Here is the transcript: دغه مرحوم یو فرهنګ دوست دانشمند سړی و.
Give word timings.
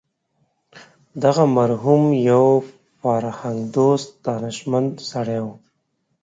دغه 1.23 1.43
مرحوم 1.57 2.03
یو 2.29 2.45
فرهنګ 2.99 3.59
دوست 3.75 4.09
دانشمند 4.25 4.91
سړی 5.11 5.39
و. 5.43 5.47